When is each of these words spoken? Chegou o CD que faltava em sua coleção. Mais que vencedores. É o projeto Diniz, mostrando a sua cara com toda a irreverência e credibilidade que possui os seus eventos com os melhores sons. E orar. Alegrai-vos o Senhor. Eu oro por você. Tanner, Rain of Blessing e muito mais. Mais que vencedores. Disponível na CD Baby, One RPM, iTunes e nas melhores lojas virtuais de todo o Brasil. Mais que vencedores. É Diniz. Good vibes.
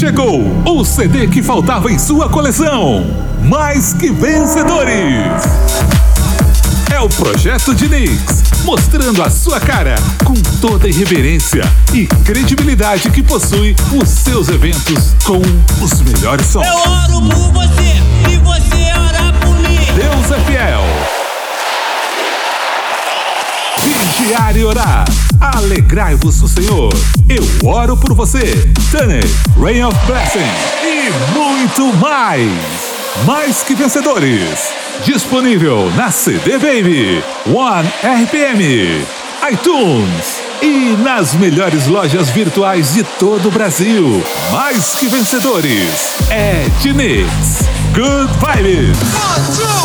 Chegou 0.00 0.40
o 0.64 0.82
CD 0.82 1.28
que 1.28 1.42
faltava 1.42 1.92
em 1.92 1.98
sua 1.98 2.26
coleção. 2.30 3.04
Mais 3.44 3.92
que 3.92 4.10
vencedores. 4.10 5.44
É 6.90 6.98
o 6.98 7.08
projeto 7.10 7.74
Diniz, 7.74 8.42
mostrando 8.64 9.22
a 9.22 9.28
sua 9.28 9.60
cara 9.60 9.96
com 10.24 10.32
toda 10.58 10.86
a 10.86 10.88
irreverência 10.88 11.62
e 11.92 12.06
credibilidade 12.06 13.10
que 13.10 13.22
possui 13.22 13.76
os 13.92 14.08
seus 14.08 14.48
eventos 14.48 15.14
com 15.22 15.42
os 15.84 16.00
melhores 16.00 16.46
sons. 16.46 16.66
E 24.22 24.64
orar. 24.64 25.06
Alegrai-vos 25.40 26.42
o 26.42 26.48
Senhor. 26.48 26.92
Eu 27.26 27.42
oro 27.66 27.96
por 27.96 28.12
você. 28.14 28.70
Tanner, 28.92 29.24
Rain 29.58 29.82
of 29.82 29.96
Blessing 30.06 30.40
e 30.84 31.10
muito 31.32 31.96
mais. 31.96 32.52
Mais 33.24 33.62
que 33.62 33.74
vencedores. 33.74 34.74
Disponível 35.04 35.90
na 35.96 36.10
CD 36.10 36.58
Baby, 36.58 37.24
One 37.46 37.88
RPM, 38.02 39.06
iTunes 39.50 40.42
e 40.60 40.96
nas 41.02 41.32
melhores 41.34 41.86
lojas 41.86 42.28
virtuais 42.28 42.92
de 42.92 43.02
todo 43.18 43.48
o 43.48 43.50
Brasil. 43.50 44.22
Mais 44.52 44.96
que 44.96 45.06
vencedores. 45.06 46.16
É 46.30 46.66
Diniz. 46.82 47.64
Good 47.94 48.30
vibes. 48.38 49.79